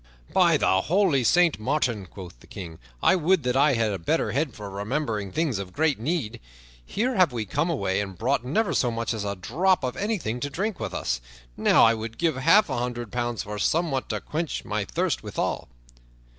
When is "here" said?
6.83-7.13